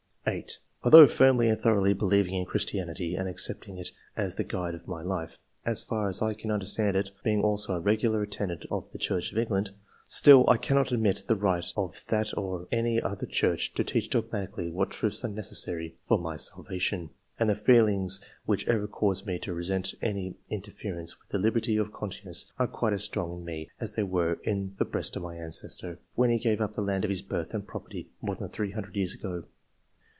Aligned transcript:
8. 0.27 0.59
"Although 0.83 1.07
firmly 1.07 1.49
and 1.49 1.59
thoroughly 1.59 1.93
believing 1.93 2.35
in 2.35 2.45
Christianity, 2.45 3.15
and 3.15 3.27
accepting 3.27 3.79
it 3.79 3.89
as 4.15 4.35
the 4.35 4.43
guide 4.43 4.75
of 4.75 4.87
my 4.87 5.01
life, 5.01 5.39
as 5.65 5.81
far 5.81 6.07
as 6.07 6.21
I 6.21 6.35
can 6.35 6.51
understand 6.51 6.95
it, 6.95 7.09
being 7.23 7.41
also 7.41 7.73
a 7.73 7.79
regular 7.79 8.21
at 8.21 8.29
tendant 8.31 8.65
of 8.69 8.85
the 8.91 8.99
Church 8.99 9.31
of 9.31 9.37
England, 9.39 9.71
still 10.07 10.47
I 10.47 10.57
cannot 10.57 10.91
admit 10.91 11.23
the 11.27 11.35
right 11.35 11.65
of 11.75 12.05
that 12.09 12.37
or 12.37 12.67
any 12.71 13.01
other 13.01 13.25
Church 13.25 13.73
to 13.73 13.83
teach 13.83 14.11
dogmatically 14.11 14.69
what 14.69 14.91
truths 14.91 15.25
are 15.25 15.27
necessary 15.27 15.95
for 16.07 16.19
my 16.19 16.37
salvation; 16.37 17.09
and 17.39 17.49
the 17.49 17.55
feelings 17.55 18.21
which 18.45 18.67
ever 18.67 18.87
cause 18.87 19.25
me 19.25 19.39
to 19.39 19.55
resent 19.55 19.95
any 20.03 20.35
interference 20.51 21.15
with 21.19 21.29
the 21.29 21.39
Uberty 21.39 21.81
of 21.81 21.91
conscience 21.91 22.45
are 22.59 22.67
quite 22.67 22.93
as 22.93 23.03
strong 23.03 23.39
in 23.39 23.43
me 23.43 23.71
as 23.79 23.95
they 23.95 24.03
were 24.03 24.33
in 24.43 24.75
the 24.77 24.85
breast 24.85 25.15
of 25.15 25.23
my 25.23 25.35
ancestor, 25.37 25.97
when 26.13 26.29
he 26.29 26.37
gave 26.37 26.61
up 26.61 26.75
the 26.75 26.81
land 26.81 27.03
of 27.03 27.09
his 27.09 27.23
birth 27.23 27.55
and 27.55 27.67
property, 27.67 28.07
more 28.21 28.35
than 28.35 28.49
300 28.49 28.95
years 28.95 29.15
ago." 29.15 29.45